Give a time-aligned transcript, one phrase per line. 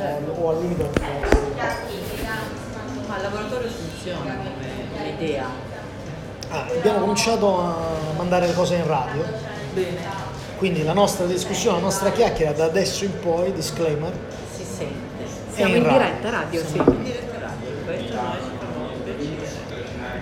[0.00, 0.40] certo.
[0.40, 0.90] o, al limite.
[3.06, 5.46] Ma il laboratorio funziona come idea.
[6.48, 7.74] Ah, abbiamo cominciato a
[8.16, 9.22] mandare le cose in radio,
[9.72, 9.98] Bene.
[10.56, 14.12] quindi la nostra discussione, la nostra chiacchiera da adesso in poi, disclaimer,
[14.56, 15.24] Si sente.
[15.52, 15.98] Siamo è in radio.
[15.98, 16.76] diretta radio, sì.
[16.76, 17.68] In diretta radio.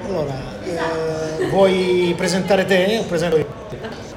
[0.06, 0.34] Allora,
[0.64, 3.46] eh, vuoi presentare te presento io?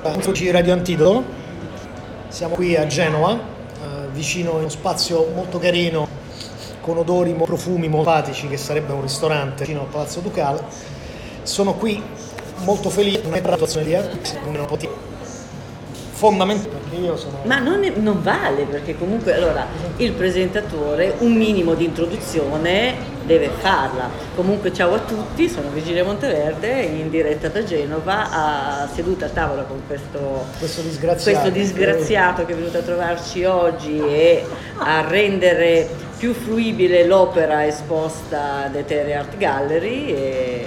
[0.03, 1.23] Eccoci Radio Antidoto,
[2.27, 3.37] siamo qui a Genova,
[4.13, 6.07] vicino a uno spazio molto carino,
[6.81, 10.63] con odori, profumi molto simpatici, che sarebbe un ristorante vicino al Palazzo Ducale.
[11.43, 12.01] Sono qui
[12.63, 13.93] molto felice, non è la situazione di
[14.59, 14.89] un po' di
[16.11, 17.39] fondamentale, perché io sono...
[17.45, 19.65] Ma non, non vale perché comunque allora
[19.97, 24.09] il presentatore un minimo di introduzione deve farla.
[24.35, 29.63] Comunque ciao a tutti, sono Virginia Monteverde in diretta da Genova, a- seduta a tavola
[29.63, 31.39] con questo, Questo disgraziato.
[31.39, 34.45] questo disgraziato che è venuto a trovarci oggi e
[34.77, 40.65] a rendere più fruibile l'opera esposta da Etere Art Gallery e,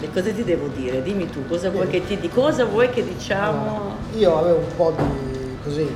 [0.00, 1.02] e cosa ti devo dire?
[1.02, 3.96] Dimmi tu, cosa vuoi che ti cosa vuoi che diciamo?
[4.16, 5.86] Io avevo un po' di, così,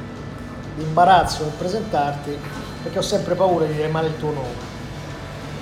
[0.78, 2.36] imbarazzo nel presentarti,
[2.82, 4.76] perché ho sempre paura di dire male il tuo nome.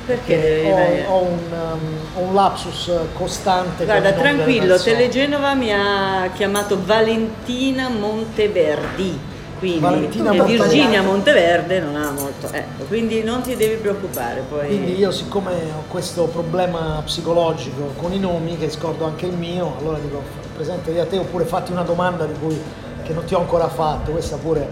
[0.07, 3.85] Perché ho, ho un, um, un lapsus costante.
[3.85, 4.81] Guarda, tranquillo.
[4.81, 9.19] Telegenova mi ha chiamato Valentina Monteverdi,
[9.59, 10.43] quindi Valentina e.
[10.45, 14.45] Virginia Monteverde non ha molto, ecco, quindi non ti devi preoccupare.
[14.49, 14.69] Poi...
[14.69, 19.75] Quindi io siccome ho questo problema psicologico con i nomi, che scordo anche il mio,
[19.81, 20.23] allora dico
[20.55, 22.57] presentati a te oppure fatti una domanda di cui,
[23.03, 24.69] che non ti ho ancora fatto, questa pure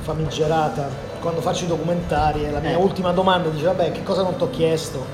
[0.00, 1.10] famigerata.
[1.22, 2.74] Quando faccio i documentari, e la mia Eh.
[2.74, 5.06] ultima domanda dice vabbè che cosa non ti ho chiesto?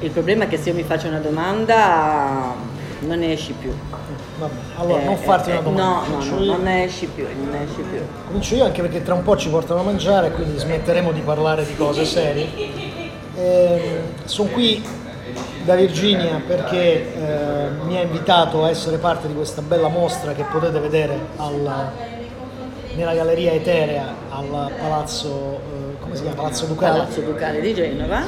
[0.00, 2.52] Il problema è che se io mi faccio una domanda
[2.98, 3.72] non ne esci più.
[4.40, 6.08] Vabbè, allora Eh, non farti eh, una domanda.
[6.08, 8.00] No, no, no, non ne esci più, non ne esci più.
[8.26, 11.64] Comincio io anche perché tra un po' ci portano a mangiare, quindi smetteremo di parlare
[11.64, 12.48] di cose serie.
[14.24, 14.82] sono qui
[15.64, 20.42] da Virginia perché eh, mi ha invitato a essere parte di questa bella mostra che
[20.50, 21.90] potete vedere al-
[22.94, 26.36] nella Galleria Eterea al Palazzo, eh, come si chiama?
[26.36, 26.98] Palazzo Ducale.
[26.98, 28.18] Palazzo Ducale di Genova.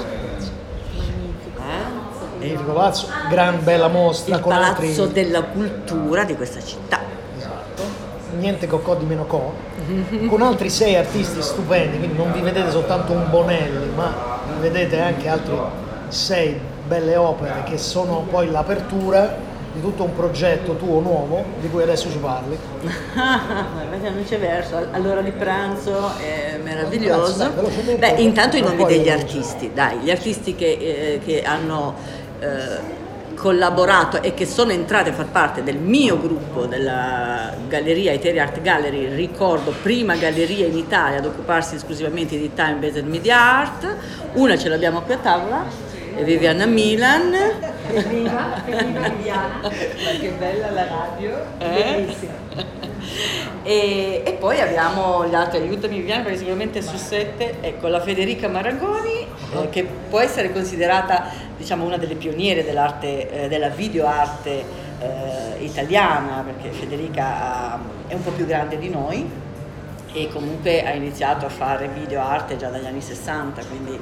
[1.58, 2.02] Ah,
[2.38, 4.92] Magnifico palazzo, gran bella mostra il con altri...
[4.92, 7.00] palazzo della cultura di questa città.
[7.36, 7.82] Esatto.
[8.38, 9.54] Niente cocò di meno co,
[10.28, 14.12] con altri sei artisti stupendi, quindi non vi vedete soltanto un Bonelli, ma
[14.46, 15.56] vi vedete anche altri
[16.08, 21.82] sei belle opere che sono poi l'apertura di tutto un progetto tuo nuovo di cui
[21.82, 22.56] adesso ci parli.
[23.16, 23.40] Ah,
[23.90, 27.36] non c'è verso, all'ora di pranzo è meraviglioso.
[27.36, 31.94] Grazie, velocemente, Beh, intanto i nomi degli artisti, dai, gli artisti che, eh, che hanno
[32.38, 33.02] eh,
[33.34, 38.60] collaborato e che sono entrati a far parte del mio gruppo della Galleria Eteria Art
[38.60, 43.96] Gallery, ricordo prima galleria in Italia ad occuparsi esclusivamente di time based media art,
[44.34, 45.64] una ce l'abbiamo qui a tavola,
[46.16, 47.34] è Viviana Milan.
[47.92, 49.60] Evviva, evviva Viviana.
[49.62, 51.36] Ma che bella la radio.
[51.58, 51.94] Eh?
[51.96, 52.32] Bellissima.
[53.62, 58.48] E, e poi abbiamo gli altri, aiutami Viviana perché sicuramente su sette, ecco la Federica
[58.48, 64.64] Maragoni eh, che può essere considerata diciamo una delle pioniere dell'arte, eh, della videoarte
[64.98, 69.26] eh, italiana perché Federica ha- è un po' più grande di noi
[70.12, 73.98] e comunque ha iniziato a fare videoarte già dagli anni 60, quindi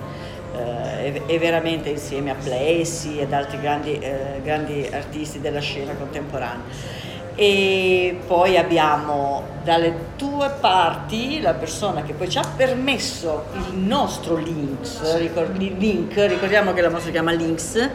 [0.56, 5.94] eh, è, è veramente insieme a Plessi ed altri grandi, eh, grandi artisti della scena
[5.94, 7.00] contemporanea.
[7.34, 14.36] E poi abbiamo dalle tue parti la persona che poi ci ha permesso il nostro
[14.36, 17.88] links, ricor- link, ricordiamo che la mostra si chiama Links,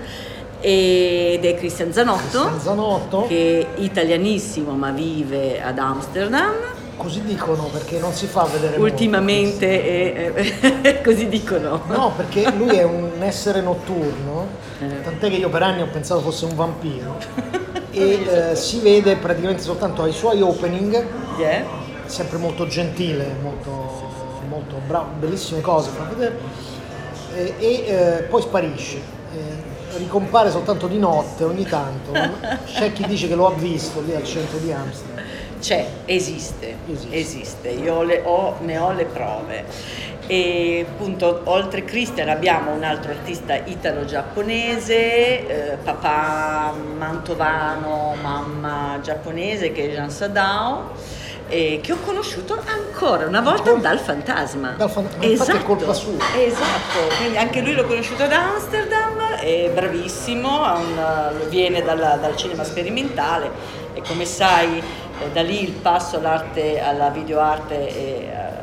[0.59, 6.53] ed è Cristian Zanotto, Cristian Zanotto, che è italianissimo ma vive ad Amsterdam.
[6.97, 8.91] Così dicono perché non si fa vedere molto.
[8.93, 10.33] Ultimamente è-
[10.81, 11.81] è- così dicono.
[11.87, 14.47] No, perché lui è un essere notturno,
[14.79, 15.01] Eh.
[15.03, 17.17] tant'è che io per anni ho pensato fosse un vampiro
[17.91, 21.05] e eh, si vede praticamente soltanto ai suoi opening,
[21.37, 21.63] Yeah.
[22.07, 24.05] sempre molto gentile, molto,
[24.49, 26.37] molto bravo, bellissime cose fa vedere,
[27.35, 29.15] e, e, eh, poi sparisce.
[29.35, 32.11] Eh, ricompare soltanto di notte ogni tanto.
[32.65, 35.23] C'è chi dice che lo ha visto lì al centro di Amsterdam.
[35.59, 37.15] C'è, esiste, Esiste.
[37.15, 39.65] esiste, io le ho- ne ho le prove.
[40.27, 49.89] E appunto, oltre Christian abbiamo un altro artista italo-giapponese, eh, papà mantovano, mamma giapponese che
[49.89, 51.15] è Jean Sadao.
[51.49, 53.79] eh, che ho conosciuto ancora una volta Ancora?
[53.93, 54.71] dal fantasma.
[54.71, 56.11] Dal fan- è colpa sua.
[56.35, 62.65] Esatto, quindi anche lui l'ho conosciuto ad Amsterdam, è bravissimo, un- viene dalla- dal cinema
[62.65, 63.49] sperimentale
[63.93, 64.83] e come sai
[65.21, 68.57] eh, da lì il passo all'arte, alla videoarte è, eh,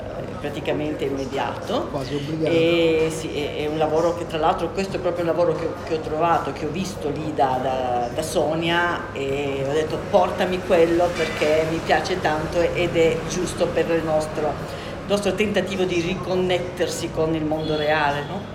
[0.44, 1.88] praticamente immediato.
[1.90, 2.54] Quasi obbligato.
[2.54, 5.94] E sì, è, un lavoro che tra l'altro questo è proprio un lavoro che, che
[5.94, 11.08] ho trovato, che ho visto lì da, da- da Sonia e ho detto portami quello
[11.16, 17.10] perché mi piace tanto ed è giusto per il nostro, il nostro tentativo di riconnettersi
[17.10, 18.24] con il mondo reale.
[18.28, 18.52] no?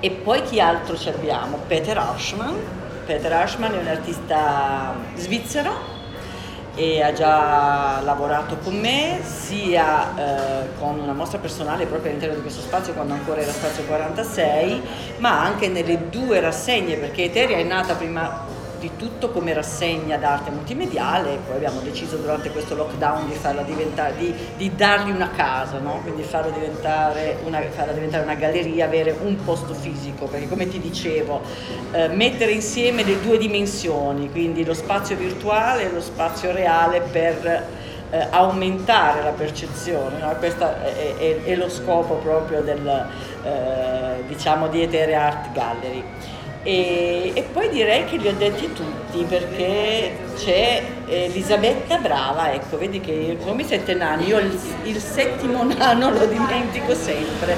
[0.00, 1.60] E poi chi altro ci abbiamo?
[1.66, 2.56] Peter Arschmann.
[3.06, 5.93] Peter Arschmann è un artista svizzero
[6.74, 12.42] e ha già lavorato con me sia eh, con una mostra personale proprio all'interno di
[12.42, 14.82] questo spazio quando ancora era spazio 46
[15.18, 18.53] ma anche nelle due rassegne perché Eteria è nata prima
[18.84, 23.62] di tutto come rassegna d'arte multimediale e poi abbiamo deciso durante questo lockdown di farla
[23.62, 26.00] diventare di, di dargli una casa no?
[26.02, 30.78] quindi farla diventare, una, farla diventare una galleria avere un posto fisico perché come ti
[30.80, 31.40] dicevo
[31.92, 37.66] eh, mettere insieme le due dimensioni quindi lo spazio virtuale e lo spazio reale per
[38.10, 40.36] eh, aumentare la percezione, no?
[40.36, 43.08] questo è, è- è lo scopo proprio del,
[43.42, 46.04] eh, diciamo di Ethereal Art Gallery.
[46.66, 53.00] E, e poi direi che li ho detti tutti perché c'è Elisabetta Brava, ecco, vedi
[53.00, 57.54] che come i sette nani, io il, il settimo nano lo dimentico sempre.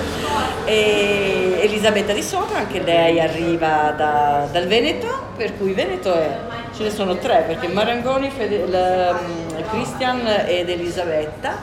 [0.65, 5.07] E Elisabetta di Sopra, anche lei arriva da- dal Veneto,
[5.37, 6.37] per cui Veneto è,
[6.75, 11.59] ce ne sono tre, perché Marangoni, Fede- il, um, Christian ed Elisabetta.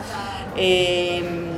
[0.53, 1.51] E, mm,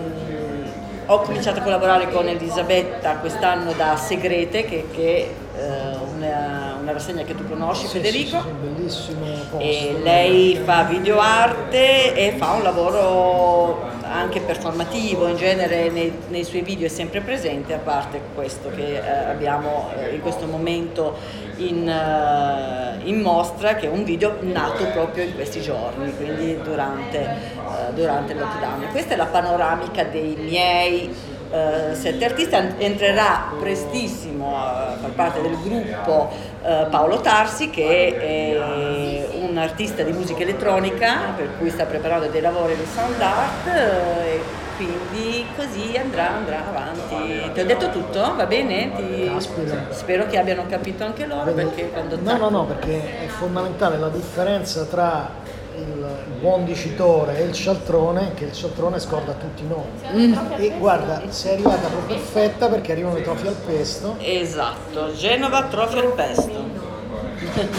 [1.07, 7.35] ho cominciato a collaborare con Elisabetta quest'anno da Segrete, che, che una, una rassegna che
[7.35, 8.41] tu conosci, Sì, Federico.
[8.85, 9.13] sì, sì,
[9.49, 9.59] posto.
[9.59, 16.61] E lei fa videoarte e fa un lavoro anche performativo, in genere nei, nei suoi
[16.61, 21.17] video è sempre presente, a parte questo che eh, abbiamo eh, in questo momento
[21.57, 27.19] in, eh, in mostra, che è un video nato proprio in questi giorni, quindi durante,
[27.19, 28.87] eh, durante il lockdown.
[28.91, 31.13] Questa è la panoramica dei miei
[31.51, 36.29] eh, sette artisti, entrerà prestissimo a far parte del gruppo
[36.63, 42.41] eh, Paolo Tarsi che è un artista di musica elettronica per cui sta preparando dei
[42.41, 44.41] lavori di sound art eh, e
[44.75, 47.51] quindi così andrà, andrà avanti.
[47.53, 48.35] Ti ho detto tutto?
[48.35, 48.91] Va bene?
[48.95, 49.85] Ti- Caspita.
[49.91, 54.09] Spero che abbiano capito anche loro perché quando No, no, no, perché è fondamentale la
[54.09, 55.29] differenza tra
[55.77, 59.83] il, buon dicitore e il cialtrone, che il cialtrone scorda tutti noi.
[60.13, 60.33] Mm.
[60.57, 64.15] E guarda, sei arrivata proprio perfetta perché arrivano i trofei al pesto.
[64.19, 66.83] Esatto, Genova Trofeo al Pesto.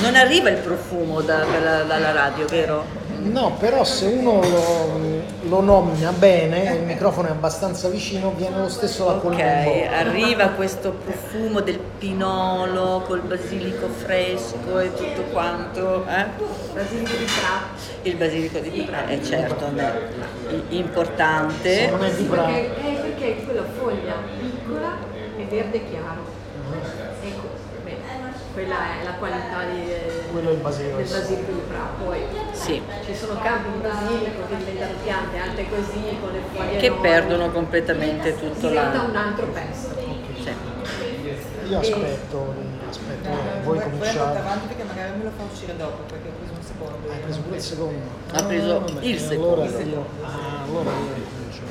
[0.03, 2.85] Non arriva il profumo da- dalla, dalla radio, vero?
[3.31, 8.69] No, però se uno lo, lo nomina bene, il microfono è abbastanza vicino, viene lo
[8.69, 9.97] stesso la Ok, in bocca.
[9.99, 16.07] arriva questo profumo del pinolo col basilico fresco e tutto quanto.
[16.07, 16.25] Eh?
[16.75, 17.83] Basilico di Prato.
[18.03, 19.65] Il basilico di Prato, eh, certo,
[20.71, 21.75] i- importante.
[21.75, 22.53] Se non è di bravo.
[22.53, 24.97] Perché, perché quella foglia piccola
[25.37, 26.35] e verde chiaro.
[27.23, 27.49] Ecco,
[27.85, 27.97] beh,
[28.53, 29.85] quella è la qualità di,
[30.33, 30.97] Quello è il basilico.
[30.97, 32.05] del basilico di Prato.
[32.05, 32.19] Poi
[32.67, 36.91] Sì, ci sono campi di basilico che diventano piante alte così, con le foglie che
[36.93, 39.03] perdono completamente tutto Diventa la...
[39.03, 39.95] un altro pesto.
[40.43, 40.55] sì.
[41.69, 42.55] Io aspetto,
[42.89, 43.29] aspetto che
[43.63, 44.39] voi Vorrei andare cominciate.
[44.39, 47.11] avanti perché magari me lo fa uscire dopo perché ho preso un secondo.
[47.11, 48.03] Hai preso pure il secondo?
[48.33, 49.91] Ha preso vabbè, il allora secondo.
[49.91, 51.63] io- ah, allora io ricomincio.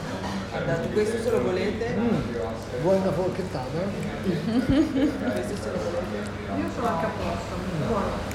[0.52, 3.80] Guardate, questo se lo volete, Mm, vuoi una forchettata?
[4.24, 6.30] questo se lo volete.
[6.56, 7.56] Io sono anche a posto,
[7.88, 8.34] buono.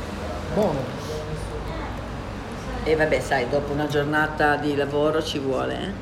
[0.55, 1.00] Buono.
[2.83, 5.93] E vabbè, sai, dopo una giornata di lavoro ci vuole, eh?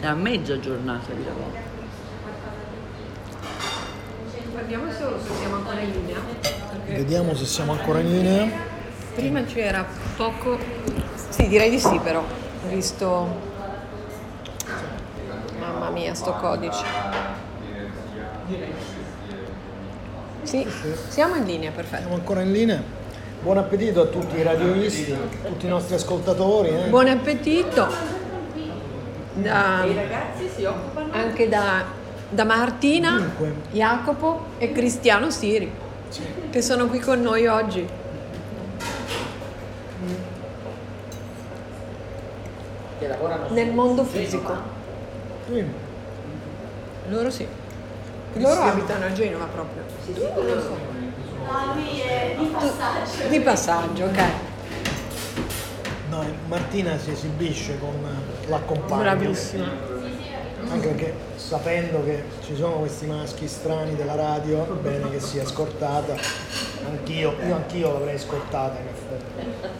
[0.00, 1.52] Una mezza giornata di lavoro.
[4.50, 6.18] Guardiamo se se siamo ancora in linea.
[6.86, 8.48] Vediamo se siamo ancora in linea.
[9.14, 9.86] Prima c'era
[10.16, 10.58] poco.
[11.28, 12.24] Sì, direi di sì, però.
[12.68, 13.48] Visto.
[15.58, 16.84] Mamma mia, sto codice.
[20.42, 20.66] Sì,
[21.08, 22.00] siamo in linea, perfetto.
[22.00, 22.82] Siamo ancora in linea.
[23.42, 26.68] Buon appetito a tutti i radioisti, a tutti i nostri ascoltatori.
[26.68, 26.88] eh.
[26.88, 27.88] Buon appetito.
[29.32, 29.84] Da-
[31.12, 31.84] anche da,
[32.28, 33.54] da Martina, Dunque.
[33.70, 35.72] Jacopo e Cristiano Siri,
[36.50, 37.88] che sono qui con noi oggi.
[42.98, 44.54] Che lavorano Nel mondo fisico.
[45.50, 45.64] Sì.
[47.08, 47.46] Loro sì.
[48.34, 49.82] Loro abitano a Genova proprio.
[50.04, 50.89] Tu non lo so.
[53.28, 54.22] Di passaggio, ok.
[56.10, 57.94] No, Martina si esibisce con
[58.48, 59.02] l'accompagno.
[59.02, 59.68] Bravissima.
[60.68, 65.44] Anche perché sapendo che ci sono questi maschi strani della radio, è bene che sia
[65.44, 66.14] scortata.
[66.86, 69.78] Anch'io, io anch'io l'avrei scortata in effetti.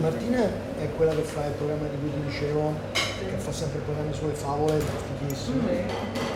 [0.00, 0.42] Martina
[0.78, 4.34] è quella che fa il programma di cui ti dicevo, che fa sempre programmi sulle
[4.34, 4.80] favole,
[5.18, 5.62] fighissimo.
[5.62, 6.31] Bene, bene.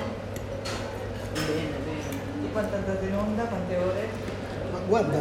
[2.56, 3.42] Quanto andate in onda?
[3.42, 4.08] Quante ore?
[4.72, 5.20] Ma guarda,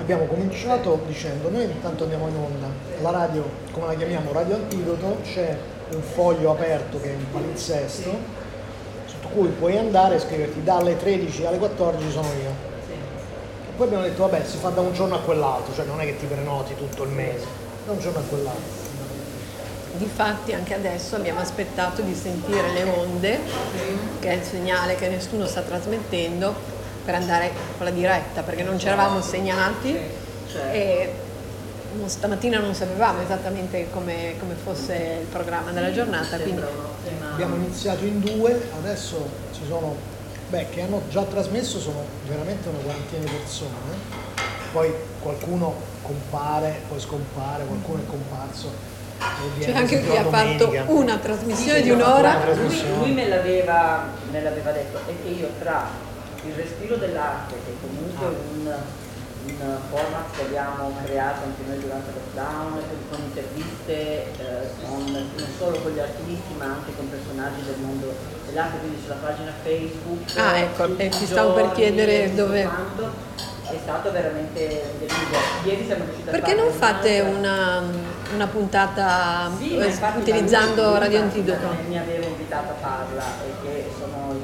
[0.00, 2.66] abbiamo cominciato dicendo, noi intanto andiamo in onda,
[3.02, 5.56] la radio, come la chiamiamo, Radio Antidoto, c'è
[5.92, 8.10] un foglio aperto che è un palinsesto,
[9.04, 12.50] sotto cui puoi andare e scriverti dalle 13 alle 14 sono io.
[13.76, 16.16] Poi abbiamo detto, vabbè, si fa da un giorno a quell'altro, cioè non è che
[16.16, 17.46] ti prenoti tutto il mese,
[17.86, 18.81] da un giorno a quell'altro.
[19.96, 23.38] Difatti anche adesso abbiamo aspettato di sentire le onde,
[24.20, 26.54] che è il segnale che nessuno sta trasmettendo,
[27.04, 29.98] per andare con la diretta, perché non ci eravamo segnati
[30.46, 30.68] Certo.
[30.70, 31.14] e
[32.06, 36.62] stamattina non sapevamo esattamente come, come fosse il programma della giornata, quindi.
[37.32, 39.96] Abbiamo iniziato in due, adesso ci sono,
[40.48, 44.20] beh, che hanno già trasmesso sono veramente una quarantina di persone,
[44.72, 48.91] poi qualcuno compare, poi scompare, qualcuno è comparso.
[49.58, 50.84] C'è viene anche chi ha fatto domenica.
[50.92, 52.32] una trasmissione Sì, di un'ora.
[52.32, 52.96] no, Lui, trasmissione.
[52.96, 55.88] lui me, l'aveva, me l'aveva detto e che io tra
[56.44, 58.74] il respiro dell'arte, che comunque è un,
[59.44, 65.48] un format che abbiamo creato anche noi durante il lockdown, con interviste eh, con, non
[65.58, 68.12] solo con gli artisti ma anche con personaggi del mondo
[68.46, 70.36] dell'arte, quindi sulla pagina Facebook.
[70.36, 73.30] Ah, ecco, e i ti stavo per chiedere dove- quanto.
[73.72, 74.58] È stato veramente
[74.98, 75.38] delirio.
[75.64, 77.82] Ieri siamo riusciti a Perché non fate una,
[78.34, 81.68] una puntata sì, eh, utilizzando Radio Antidoto?
[81.88, 84.36] Mi aveva invitato a farla e che sono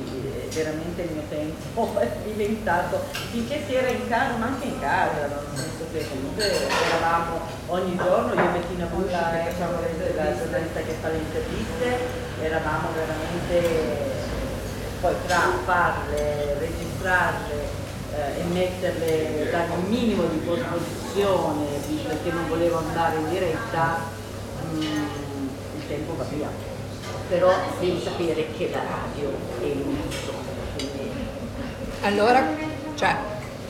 [0.50, 5.26] veramente il mio tempo è diventato finché si era in casa, ma anche in casa,
[5.26, 6.50] nel senso che comunque
[6.88, 9.80] eravamo ogni giorno, io e Bettina Bucci che facciamo
[10.16, 11.98] la giornalista che fa le interviste,
[12.40, 14.26] eravamo veramente
[15.00, 17.86] poi tra farle, registrarle
[18.18, 21.66] eh, e metterle, dare un minimo di posposizione
[22.06, 24.00] perché non volevo andare in diretta,
[24.74, 24.80] mm,
[25.76, 26.48] il tempo va via.
[27.28, 30.46] Però devi sapere che la radio è l'unico.
[30.74, 31.10] quindi-
[32.02, 32.42] Allora,
[32.94, 33.16] cioè,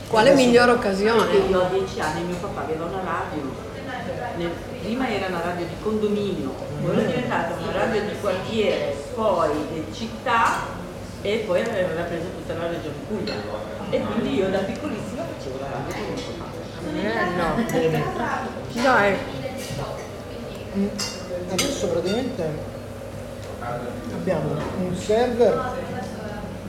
[0.09, 1.33] quale migliore occasione?
[1.33, 3.67] Io a dieci anni mio papà aveva una radio.
[4.37, 6.51] Nel- prima era una radio di condominio,
[6.83, 10.77] poi è diventata una radio di quartiere, poi di città
[11.23, 13.68] e poi aveva preso tutta la regione Puglia.
[13.91, 17.77] E quindi io da piccolissima facevo la radio con mio papà.
[17.77, 17.97] Eh,
[18.75, 18.83] no.
[18.83, 19.17] Dai,
[20.77, 20.87] Mm,
[21.51, 22.47] Adesso praticamente
[24.13, 24.51] abbiamo
[24.85, 25.71] un server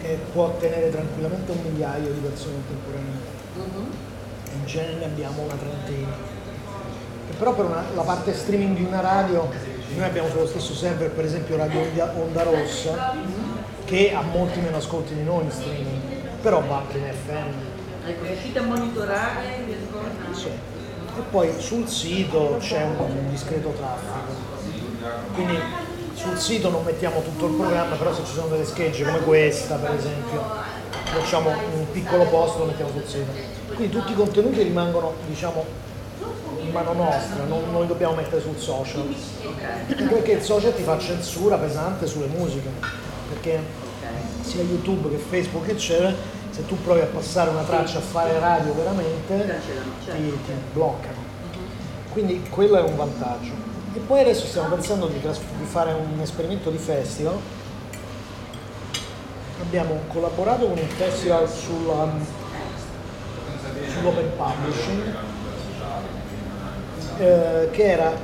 [0.02, 3.28] che può tenere tranquillamente un migliaio di persone contemporaneamente.
[4.56, 6.08] In genere ne abbiamo una trentina.
[7.30, 9.50] E però per una- la parte streaming di una radio,
[9.96, 13.14] noi abbiamo sullo stesso server per esempio Radio Onda, Onda Rossa,
[13.84, 15.99] che ha molti meno ascolti di noi in streaming,
[16.41, 18.08] però va anche in FM.
[18.08, 20.39] Ecco, riuscite a monitorare le scorte?
[20.39, 20.48] Sì.
[20.48, 24.48] E poi sul sito c'è un discreto traffico.
[25.34, 25.60] Quindi
[26.13, 29.75] sul sito non mettiamo tutto il programma, però se ci sono delle schegge come questa
[29.75, 30.43] per esempio,
[31.03, 33.31] facciamo un piccolo post lo mettiamo sul sito.
[33.75, 35.88] Quindi tutti i contenuti rimangono diciamo
[36.62, 39.08] in mano nostra, non, li dobbiamo mettere sul social.
[39.88, 42.69] Anche perché il social ti fa censura pesante sulle musiche,
[43.29, 43.62] perché
[44.41, 46.13] sia YouTube che Facebook eccetera,
[46.50, 50.22] se tu provi a passare una traccia a fare radio veramente Cancellano, certo.
[50.22, 51.18] ti, ti bloccano.
[52.12, 53.51] Quindi quello è un vantaggio.
[53.94, 57.38] E poi adesso stiamo pensando di, tras- di fare un esperimento di festival.
[59.62, 62.10] Abbiamo collaborato con un festival sulla-
[63.94, 65.15] sull'open publishing
[67.20, 68.15] eh, che era